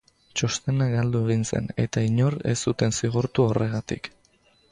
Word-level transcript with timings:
Txostena 0.39 0.85
galdu 0.93 1.19
egin 1.25 1.43
zen 1.51 1.67
eta 1.83 2.03
inor 2.07 2.37
ez 2.53 2.57
zuten 2.69 2.97
zigortu 3.01 3.49
horregatik. 3.51 4.13